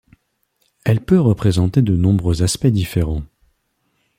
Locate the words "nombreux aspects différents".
1.95-3.21